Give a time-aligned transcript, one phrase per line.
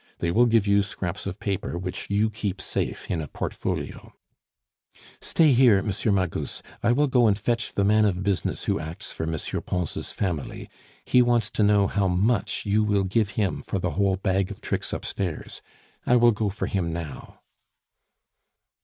[0.17, 4.15] They will give you scraps of paper, which you keep safe in a portfolio."
[5.19, 5.91] "Stay here, M.
[6.15, 6.63] Magus.
[6.81, 9.37] I will go and fetch the man of business who acts for M.
[9.61, 10.71] Pons' family.
[11.05, 14.59] He wants to know how much you will give him for the whole bag of
[14.59, 15.61] tricks upstairs.
[16.03, 17.41] I will go for him now."